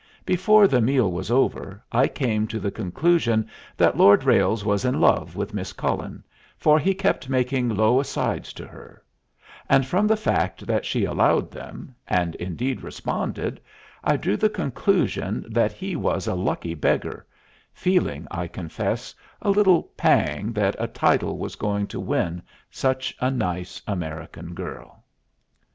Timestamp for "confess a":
18.47-19.51